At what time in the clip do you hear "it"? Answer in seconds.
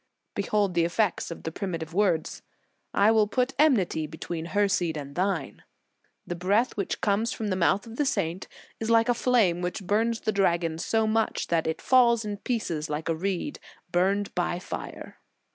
11.67-11.83